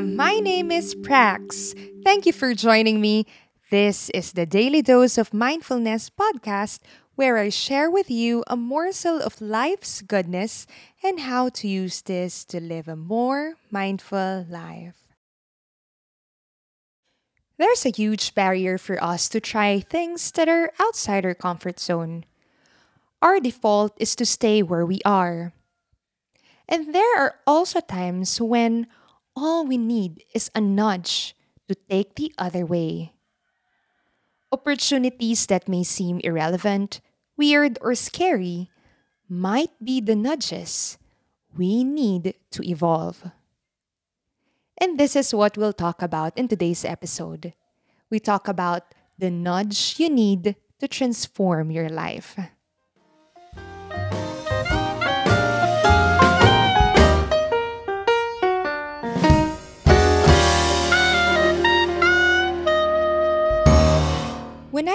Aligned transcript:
my 0.00 0.40
name 0.40 0.72
is 0.72 0.94
Prax. 0.94 1.74
Thank 2.02 2.26
you 2.26 2.32
for 2.32 2.54
joining 2.54 3.00
me. 3.00 3.26
This 3.70 4.10
is 4.10 4.32
the 4.32 4.46
Daily 4.46 4.82
Dose 4.82 5.18
of 5.18 5.32
Mindfulness 5.32 6.10
podcast, 6.10 6.80
where 7.14 7.38
I 7.38 7.48
share 7.48 7.90
with 7.90 8.10
you 8.10 8.42
a 8.48 8.56
morsel 8.56 9.20
of 9.20 9.40
life's 9.40 10.02
goodness 10.02 10.66
and 11.02 11.20
how 11.20 11.48
to 11.50 11.68
use 11.68 12.02
this 12.02 12.44
to 12.46 12.60
live 12.60 12.88
a 12.88 12.96
more 12.96 13.54
mindful 13.70 14.46
life. 14.50 15.14
There's 17.56 17.86
a 17.86 17.90
huge 17.90 18.34
barrier 18.34 18.78
for 18.78 19.02
us 19.02 19.28
to 19.28 19.40
try 19.40 19.78
things 19.78 20.32
that 20.32 20.48
are 20.48 20.72
outside 20.80 21.24
our 21.24 21.34
comfort 21.34 21.78
zone. 21.78 22.24
Our 23.22 23.38
default 23.38 23.94
is 23.98 24.16
to 24.16 24.26
stay 24.26 24.60
where 24.60 24.84
we 24.84 25.00
are. 25.04 25.52
And 26.68 26.92
there 26.94 27.18
are 27.18 27.36
also 27.46 27.80
times 27.80 28.40
when 28.40 28.88
all 29.36 29.66
we 29.66 29.76
need 29.76 30.24
is 30.34 30.50
a 30.54 30.60
nudge 30.60 31.34
to 31.68 31.74
take 31.74 32.14
the 32.14 32.32
other 32.38 32.64
way. 32.64 33.12
Opportunities 34.52 35.46
that 35.46 35.68
may 35.68 35.82
seem 35.82 36.20
irrelevant, 36.20 37.00
weird, 37.36 37.78
or 37.80 37.94
scary 37.94 38.70
might 39.28 39.72
be 39.82 40.00
the 40.00 40.14
nudges 40.14 40.98
we 41.56 41.82
need 41.82 42.34
to 42.50 42.68
evolve. 42.68 43.30
And 44.78 44.98
this 44.98 45.16
is 45.16 45.34
what 45.34 45.56
we'll 45.56 45.72
talk 45.72 46.02
about 46.02 46.36
in 46.36 46.48
today's 46.48 46.84
episode. 46.84 47.54
We 48.10 48.20
talk 48.20 48.48
about 48.48 48.94
the 49.18 49.30
nudge 49.30 49.96
you 49.98 50.10
need 50.10 50.56
to 50.80 50.88
transform 50.88 51.70
your 51.70 51.88
life. 51.88 52.38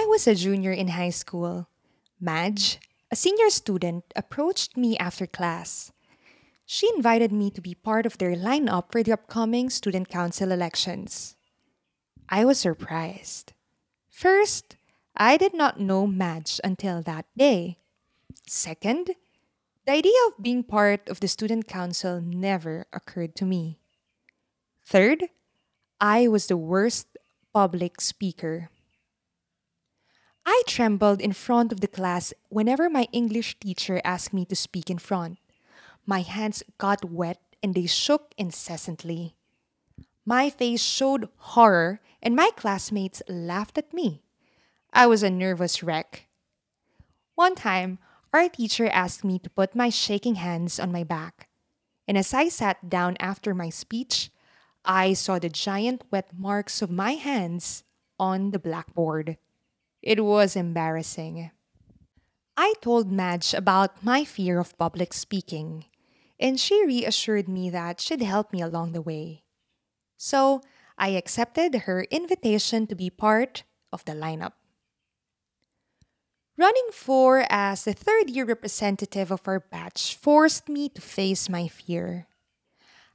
Was 0.10 0.28
a 0.28 0.34
junior 0.34 0.72
in 0.72 0.90
high 0.90 1.12
school, 1.14 1.70
Madge, 2.20 2.80
a 3.12 3.16
senior 3.16 3.50
student, 3.50 4.04
approached 4.16 4.76
me 4.76 4.98
after 4.98 5.28
class. 5.28 5.92
She 6.66 6.90
invited 6.96 7.32
me 7.32 7.52
to 7.52 7.62
be 7.62 7.76
part 7.76 8.06
of 8.06 8.18
their 8.18 8.36
lineup 8.36 8.92
for 8.92 9.04
the 9.04 9.14
upcoming 9.14 9.70
student 9.70 10.10
council 10.10 10.52
elections. 10.52 11.36
I 12.28 12.44
was 12.44 12.60
surprised. 12.60 13.54
First, 14.10 14.76
I 15.16 15.38
did 15.38 15.54
not 15.54 15.80
know 15.80 16.08
Madge 16.08 16.60
until 16.64 17.02
that 17.04 17.26
day. 17.38 17.78
Second, 18.48 19.12
the 19.86 19.94
idea 19.94 20.18
of 20.28 20.42
being 20.42 20.64
part 20.64 21.08
of 21.08 21.20
the 21.20 21.28
student 21.28 21.68
council 21.68 22.20
never 22.22 22.86
occurred 22.94 23.36
to 23.38 23.46
me. 23.46 23.78
Third, 24.86 25.30
I 26.02 26.28
was 26.28 26.48
the 26.48 26.58
worst 26.58 27.08
public 27.54 28.02
speaker. 28.02 28.70
I 30.52 30.64
trembled 30.66 31.22
in 31.22 31.34
front 31.34 31.72
of 31.72 31.80
the 31.80 31.88
class 31.88 32.34
whenever 32.50 32.90
my 32.90 33.08
English 33.12 33.60
teacher 33.60 34.02
asked 34.04 34.34
me 34.34 34.46
to 34.46 34.56
speak 34.56 34.90
in 34.90 34.98
front. 34.98 35.38
My 36.08 36.22
hands 36.22 36.64
got 36.80 37.06
wet 37.06 37.38
and 37.62 37.76
they 37.76 37.86
shook 37.86 38.34
incessantly. 38.36 39.36
My 40.26 40.50
face 40.50 40.82
showed 40.82 41.30
horror, 41.54 42.02
and 42.20 42.36
my 42.36 42.50
classmates 42.58 43.22
laughed 43.30 43.78
at 43.78 43.94
me. 43.94 44.24
I 44.92 45.06
was 45.06 45.22
a 45.22 45.30
nervous 45.30 45.84
wreck. 45.84 46.26
One 47.36 47.54
time, 47.54 48.00
our 48.34 48.50
teacher 48.50 48.90
asked 48.90 49.24
me 49.24 49.38
to 49.46 49.52
put 49.52 49.76
my 49.76 49.90
shaking 49.90 50.42
hands 50.42 50.80
on 50.80 50.92
my 50.92 51.04
back. 51.04 51.48
And 52.08 52.18
as 52.18 52.34
I 52.34 52.50
sat 52.50 52.90
down 52.90 53.18
after 53.20 53.54
my 53.54 53.70
speech, 53.70 54.32
I 54.84 55.14
saw 55.14 55.38
the 55.38 55.50
giant 55.50 56.06
wet 56.10 56.32
marks 56.36 56.82
of 56.82 56.90
my 56.90 57.22
hands 57.22 57.84
on 58.18 58.50
the 58.50 58.58
blackboard. 58.60 59.38
It 60.02 60.24
was 60.24 60.56
embarrassing. 60.56 61.52
I 62.56 62.74
told 62.82 63.12
Madge 63.12 63.54
about 63.54 64.04
my 64.04 64.24
fear 64.24 64.60
of 64.60 64.78
public 64.78 65.14
speaking, 65.14 65.86
and 66.40 66.60
she 66.60 66.86
reassured 66.86 67.48
me 67.48 67.70
that 67.70 68.02
she'd 68.02 68.22
help 68.22 68.52
me 68.52 68.62
along 68.62 68.92
the 68.92 69.02
way. 69.02 69.44
So 70.18 70.62
I 70.98 71.10
accepted 71.10 71.88
her 71.88 72.04
invitation 72.12 72.88
to 72.88 72.96
be 72.96 73.10
part 73.10 73.64
of 73.92 74.04
the 74.06 74.12
lineup. 74.12 74.54
Running 76.58 76.92
for 76.92 77.46
as 77.50 77.86
the 77.86 77.94
third 77.94 78.30
year 78.30 78.44
representative 78.44 79.32
of 79.32 79.48
our 79.48 79.62
batch 79.62 80.16
forced 80.16 80.68
me 80.68 80.90
to 80.90 81.00
face 81.00 81.48
my 81.48 81.70
fear. 81.70 82.28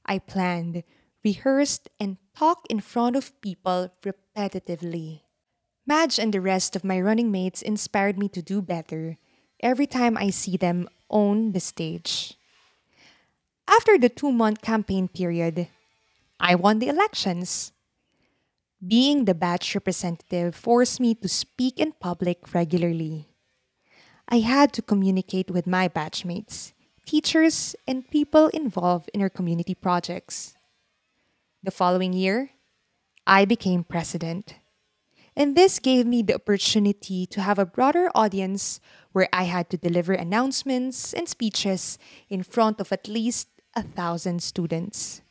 I 0.07 0.19
planned, 0.19 0.83
rehearsed, 1.23 1.91
and 2.01 2.17
talked 2.35 2.73
in 2.73 2.81
front 2.81 3.17
of 3.17 3.39
people 3.43 3.93
repetitively. 4.03 5.24
Madge 5.87 6.19
and 6.19 6.33
the 6.33 6.41
rest 6.41 6.75
of 6.77 6.85
my 6.85 7.01
running 7.01 7.31
mates 7.31 7.61
inspired 7.61 8.19
me 8.19 8.29
to 8.29 8.41
do 8.41 8.63
better 8.63 9.19
every 9.61 9.87
time 9.87 10.17
I 10.17 10.31
see 10.31 10.57
them 10.57 10.89
own 11.11 11.53
the 11.53 11.61
stage. 11.61 12.39
After 13.69 13.99
the 13.99 14.09
two 14.09 14.33
month 14.33 14.63
campaign 14.63 15.09
period, 15.09 15.69
I 16.41 16.55
won 16.55 16.79
the 16.79 16.89
elections. 16.89 17.73
Being 18.87 19.25
the 19.25 19.35
batch 19.35 19.75
representative 19.75 20.55
forced 20.55 21.01
me 21.01 21.15
to 21.17 21.29
speak 21.29 21.79
in 21.79 21.93
public 21.93 22.53
regularly. 22.55 23.29
I 24.29 24.41
had 24.41 24.73
to 24.75 24.83
communicate 24.83 25.51
with 25.51 25.67
my 25.67 25.89
batchmates, 25.89 26.73
teachers, 27.07 27.77
and 27.87 28.09
people 28.09 28.49
involved 28.49 29.11
in 29.13 29.21
our 29.21 29.29
community 29.29 29.75
projects. 29.75 30.55
The 31.63 31.71
following 31.71 32.13
year, 32.13 32.51
I 33.27 33.45
became 33.45 33.85
president. 33.85 34.57
And 35.37 35.57
this 35.57 35.81
gave 35.81 36.07
me 36.07 36.23
the 36.23 36.37
opportunity 36.37 37.27
to 37.27 37.41
have 37.41 37.59
a 37.59 37.67
broader 37.67 38.09
audience 38.15 38.81
where 39.13 39.29
I 39.33 39.45
had 39.45 39.69
to 39.71 39.77
deliver 39.77 40.13
announcements 40.13 41.13
and 41.13 41.29
speeches 41.29 41.99
in 42.29 42.45
front 42.45 42.81
of 42.81 42.93
at 42.93 43.09
least 43.09 43.49
a 43.75 43.83
thousand 43.83 44.43
students. 44.43 45.23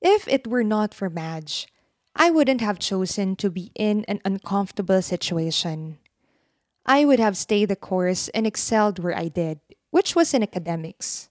If 0.00 0.26
it 0.28 0.46
were 0.46 0.64
not 0.64 0.94
for 0.94 1.10
Madge, 1.10 1.68
I 2.16 2.30
wouldn't 2.30 2.60
have 2.60 2.78
chosen 2.78 3.36
to 3.36 3.50
be 3.50 3.70
in 3.74 4.04
an 4.08 4.20
uncomfortable 4.24 5.02
situation. 5.02 5.98
I 6.84 7.04
would 7.04 7.20
have 7.20 7.36
stayed 7.36 7.68
the 7.68 7.76
course 7.76 8.28
and 8.28 8.46
excelled 8.46 8.98
where 8.98 9.16
I 9.16 9.28
did, 9.28 9.60
which 9.90 10.16
was 10.16 10.34
in 10.34 10.42
academics. 10.42 11.28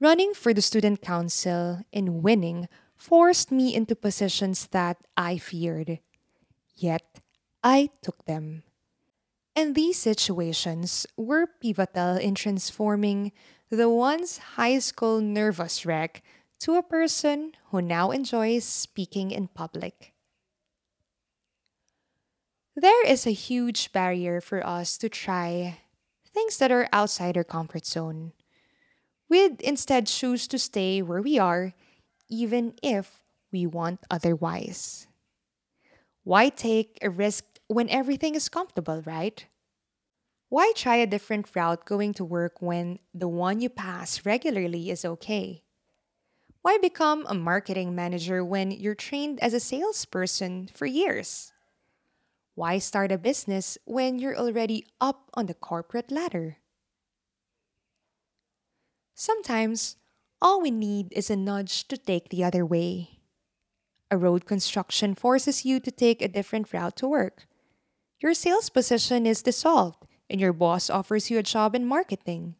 Running 0.00 0.34
for 0.34 0.52
the 0.52 0.60
student 0.60 1.00
council 1.00 1.82
and 1.92 2.22
winning 2.22 2.68
forced 2.96 3.52
me 3.52 3.74
into 3.74 3.94
positions 3.94 4.66
that 4.72 4.98
I 5.16 5.38
feared 5.38 6.00
Yet, 6.74 7.20
I 7.62 7.90
took 8.02 8.24
them. 8.24 8.64
And 9.54 9.74
these 9.74 9.98
situations 9.98 11.06
were 11.16 11.46
pivotal 11.46 12.16
in 12.16 12.34
transforming 12.34 13.32
the 13.70 13.88
once 13.88 14.38
high 14.56 14.78
school 14.78 15.20
nervous 15.20 15.84
wreck 15.84 16.22
to 16.60 16.76
a 16.76 16.82
person 16.82 17.52
who 17.70 17.82
now 17.82 18.10
enjoys 18.10 18.64
speaking 18.64 19.30
in 19.30 19.48
public. 19.48 20.12
There 22.74 23.06
is 23.06 23.26
a 23.26 23.32
huge 23.32 23.92
barrier 23.92 24.40
for 24.40 24.66
us 24.66 24.96
to 24.98 25.08
try 25.08 25.78
things 26.32 26.56
that 26.58 26.72
are 26.72 26.88
outside 26.92 27.36
our 27.36 27.44
comfort 27.44 27.84
zone. 27.84 28.32
We'd 29.28 29.60
instead 29.60 30.06
choose 30.06 30.48
to 30.48 30.58
stay 30.58 31.02
where 31.02 31.20
we 31.20 31.38
are, 31.38 31.74
even 32.28 32.74
if 32.82 33.22
we 33.52 33.66
want 33.66 34.00
otherwise. 34.10 35.06
Why 36.24 36.48
take 36.48 36.98
a 37.02 37.10
risk 37.10 37.44
when 37.66 37.88
everything 37.88 38.34
is 38.34 38.48
comfortable, 38.48 39.02
right? 39.02 39.44
Why 40.48 40.72
try 40.76 40.96
a 40.96 41.06
different 41.06 41.48
route 41.56 41.84
going 41.84 42.14
to 42.14 42.24
work 42.24 42.60
when 42.60 42.98
the 43.14 43.28
one 43.28 43.60
you 43.60 43.70
pass 43.70 44.24
regularly 44.24 44.90
is 44.90 45.04
okay? 45.04 45.64
Why 46.60 46.78
become 46.78 47.26
a 47.26 47.34
marketing 47.34 47.94
manager 47.94 48.44
when 48.44 48.70
you're 48.70 48.94
trained 48.94 49.42
as 49.42 49.54
a 49.54 49.58
salesperson 49.58 50.68
for 50.72 50.86
years? 50.86 51.52
Why 52.54 52.78
start 52.78 53.10
a 53.10 53.18
business 53.18 53.78
when 53.84 54.18
you're 54.18 54.36
already 54.36 54.86
up 55.00 55.30
on 55.34 55.46
the 55.46 55.54
corporate 55.54 56.12
ladder? 56.12 56.58
Sometimes, 59.14 59.96
all 60.40 60.60
we 60.60 60.70
need 60.70 61.12
is 61.12 61.30
a 61.30 61.36
nudge 61.36 61.88
to 61.88 61.96
take 61.96 62.28
the 62.28 62.44
other 62.44 62.64
way. 62.64 63.21
A 64.12 64.18
road 64.18 64.44
construction 64.44 65.14
forces 65.14 65.64
you 65.64 65.80
to 65.80 65.90
take 65.90 66.20
a 66.20 66.28
different 66.28 66.70
route 66.70 66.96
to 66.96 67.08
work. 67.08 67.46
Your 68.20 68.34
sales 68.34 68.68
position 68.68 69.24
is 69.24 69.40
dissolved, 69.42 70.04
and 70.28 70.38
your 70.38 70.52
boss 70.52 70.90
offers 70.90 71.30
you 71.30 71.38
a 71.38 71.42
job 71.42 71.74
in 71.74 71.86
marketing. 71.86 72.56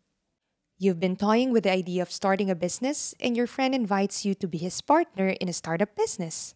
You've 0.78 0.98
been 0.98 1.14
toying 1.14 1.52
with 1.52 1.64
the 1.64 1.72
idea 1.72 2.00
of 2.00 2.10
starting 2.10 2.48
a 2.48 2.54
business, 2.54 3.14
and 3.20 3.36
your 3.36 3.46
friend 3.46 3.74
invites 3.74 4.24
you 4.24 4.34
to 4.36 4.48
be 4.48 4.56
his 4.56 4.80
partner 4.80 5.28
in 5.28 5.50
a 5.50 5.52
startup 5.52 5.94
business. 5.94 6.54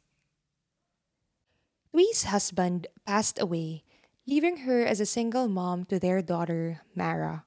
Louise's 1.92 2.24
husband 2.32 2.86
passed 3.04 3.38
away, 3.38 3.84
leaving 4.26 4.64
her 4.64 4.80
as 4.80 4.98
a 4.98 5.04
single 5.04 5.46
mom 5.46 5.84
to 5.92 6.00
their 6.00 6.22
daughter, 6.22 6.80
Mara. 6.94 7.44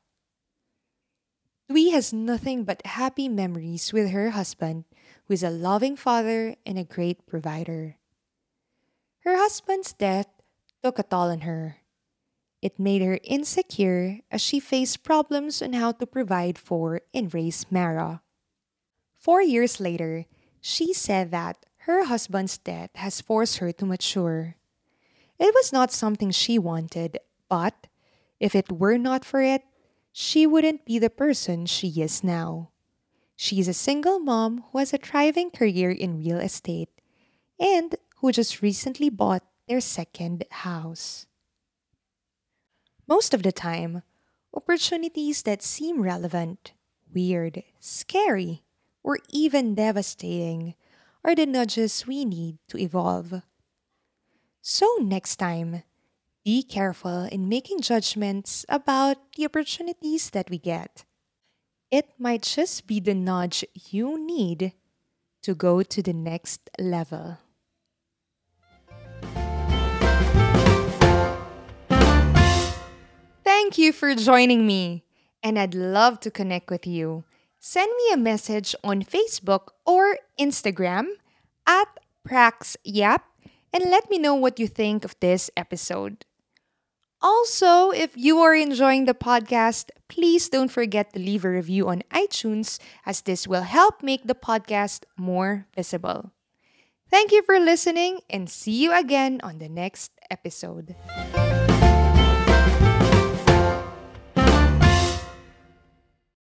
Dwi 1.67 1.91
has 1.93 2.13
nothing 2.13 2.63
but 2.63 2.85
happy 2.85 3.27
memories 3.27 3.91
with 3.91 4.11
her 4.11 4.29
husband, 4.37 4.85
who 5.29 5.33
is 5.35 5.43
a 5.43 5.49
loving 5.51 5.95
father 5.95 6.55
and 6.65 6.79
a 6.79 6.83
great 6.83 7.27
provider. 7.27 7.95
Her 9.19 9.37
husband's 9.37 9.93
death 9.93 10.25
took 10.81 10.97
a 10.97 11.03
toll 11.03 11.29
on 11.29 11.41
her. 11.41 11.77
It 12.63 12.79
made 12.79 13.03
her 13.03 13.19
insecure 13.23 14.21
as 14.31 14.41
she 14.41 14.59
faced 14.59 15.03
problems 15.03 15.61
on 15.61 15.73
how 15.73 15.91
to 15.93 16.07
provide 16.07 16.57
for 16.57 17.01
and 17.13 17.31
raise 17.31 17.69
Mara. 17.69 18.23
Four 19.19 19.43
years 19.43 19.79
later, 19.79 20.25
she 20.61 20.93
said 20.93 21.29
that 21.29 21.63
her 21.85 22.05
husband's 22.05 22.57
death 22.57 22.89
has 22.95 23.21
forced 23.21 23.59
her 23.59 23.71
to 23.73 23.85
mature. 23.85 24.55
It 25.37 25.53
was 25.53 25.71
not 25.71 25.93
something 25.93 26.31
she 26.31 26.57
wanted, 26.57 27.19
but 27.47 27.85
if 28.39 28.55
it 28.55 28.71
were 28.71 28.97
not 28.97 29.23
for 29.23 29.43
it, 29.43 29.61
she 30.11 30.47
wouldn't 30.47 30.85
be 30.85 30.97
the 30.97 31.11
person 31.11 31.67
she 31.67 32.01
is 32.01 32.23
now. 32.23 32.71
She 33.41 33.62
is 33.62 33.69
a 33.69 33.74
single 33.74 34.19
mom 34.19 34.65
who 34.69 34.80
has 34.80 34.94
a 34.94 34.97
thriving 34.97 35.50
career 35.50 35.91
in 35.91 36.19
real 36.19 36.39
estate 36.39 36.89
and 37.57 37.95
who 38.18 38.33
just 38.33 38.62
recently 38.62 39.09
bought 39.09 39.47
their 39.65 39.80
second 39.80 40.44
house. 40.68 41.25
Most 43.07 43.33
of 43.33 43.44
the 43.44 43.53
time, 43.53 44.03
opportunities 44.53 45.44
that 45.44 45.63
seem 45.63 46.01
relevant, 46.01 46.74
weird, 47.15 47.63
scary, 47.80 48.65
or 49.03 49.19
even 49.30 49.74
devastating 49.74 50.75
are 51.24 51.33
the 51.33 51.45
nudges 51.45 52.06
we 52.06 52.25
need 52.25 52.57
to 52.68 52.77
evolve. 52.77 53.42
So, 54.62 54.85
next 55.00 55.38
time, 55.38 55.83
be 56.44 56.62
careful 56.62 57.24
in 57.31 57.47
making 57.47 57.80
judgments 57.88 58.65
about 58.68 59.15
the 59.38 59.45
opportunities 59.45 60.30
that 60.31 60.50
we 60.50 60.57
get. 60.57 61.06
It 61.91 62.06
might 62.19 62.44
just 62.44 62.86
be 62.86 63.00
the 63.00 63.15
nudge 63.15 63.65
you 63.74 64.24
need 64.24 64.74
to 65.41 65.56
go 65.56 65.81
to 65.81 66.03
the 66.03 66.13
next 66.13 66.69
level. 66.77 67.39
Thank 73.44 73.80
you 73.80 73.91
for 73.91 74.13
joining 74.13 74.68
me, 74.68 75.03
and 75.41 75.57
I'd 75.57 75.74
love 75.74 76.19
to 76.21 76.30
connect 76.30 76.69
with 76.69 76.86
you. 76.86 77.24
Send 77.59 77.92
me 77.97 78.13
a 78.13 78.18
message 78.18 78.75
on 78.83 79.01
Facebook 79.01 79.69
or 79.83 80.19
Instagram 80.39 81.07
at 81.65 81.88
PraxYap 82.27 83.21
and 83.74 83.83
let 83.89 84.09
me 84.12 84.19
know 84.19 84.35
what 84.35 84.59
you 84.59 84.68
think 84.68 85.03
of 85.03 85.19
this 85.19 85.50
episode. 85.57 86.25
Also, 87.21 87.92
if 87.92 88.16
you 88.16 88.39
are 88.39 88.56
enjoying 88.56 89.06
the 89.06 89.13
podcast, 89.13 89.89
please 90.07 90.48
don't 90.48 90.71
forget 90.71 91.12
to 91.13 91.19
leave 91.19 91.44
a 91.44 91.50
review 91.50 91.89
on 91.89 92.01
iTunes 92.12 92.80
as 93.06 93.21
this 93.21 93.48
will 93.48 93.63
help 93.63 94.01
make 94.01 94.24
the 94.24 94.36
podcast 94.36 95.04
more 95.18 95.68
visible. 95.75 96.31
Thank 97.10 97.31
you 97.31 97.44
for 97.44 97.60
listening 97.60 98.21
and 98.30 98.50
see 98.50 98.71
you 98.71 98.94
again 98.94 99.42
on 99.44 99.60
the 99.60 99.69
next 99.69 100.12
episode. 100.30 100.95